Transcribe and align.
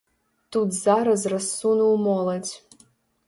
Тут 0.55 0.69
зараз 0.77 1.21
рассунуў 1.35 1.93
моладзь. 2.07 2.53